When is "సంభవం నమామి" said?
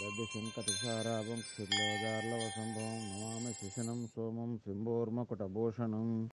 2.56-3.52